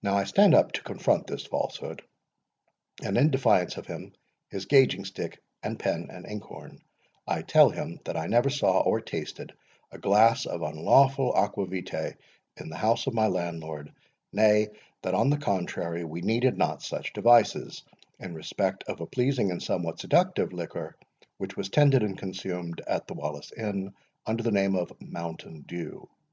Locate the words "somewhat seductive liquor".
19.60-20.94